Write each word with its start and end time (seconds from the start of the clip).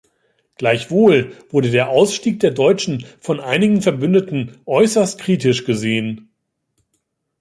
Gleichwohl 0.57 1.31
wurde 1.51 1.69
der 1.69 1.89
Ausstieg 1.89 2.39
der 2.39 2.49
Deutschen 2.49 3.05
von 3.19 3.39
einigen 3.39 3.83
Verbündeten 3.83 4.57
äußerst 4.65 5.19
kritisch 5.19 5.63
gesehen. 5.63 6.31